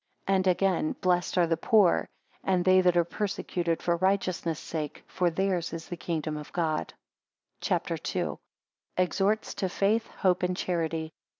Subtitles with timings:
[0.27, 2.09] 11 And again; Blessed are the poor,
[2.43, 6.95] and they that are persecuted for righteousness sake; for theirs is the kingdom of God.
[7.61, 8.21] CHAPTER II.
[8.39, 8.39] 2
[8.97, 11.13] Exhorts to Faith, Hope, and Charity.